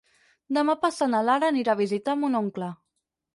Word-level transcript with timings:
Demà 0.57 0.75
passat 0.85 1.11
na 1.15 1.19
Lara 1.27 1.51
anirà 1.55 1.77
a 1.77 1.79
visitar 1.83 2.17
mon 2.23 2.41
oncle. 2.41 2.73